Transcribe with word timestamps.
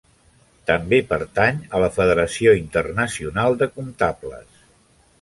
També 0.69 0.99
pertany 1.11 1.59
a 1.79 1.83
la 1.85 1.91
Federació 1.99 2.57
Internacional 2.65 3.63
de 3.63 3.73
Comptables. 3.79 4.63